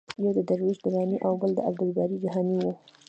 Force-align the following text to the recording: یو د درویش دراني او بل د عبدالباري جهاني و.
یو 0.23 0.31
د 0.37 0.39
درویش 0.49 0.77
دراني 0.85 1.17
او 1.25 1.33
بل 1.41 1.51
د 1.55 1.59
عبدالباري 1.67 2.17
جهاني 2.23 2.55
و. 2.61 2.65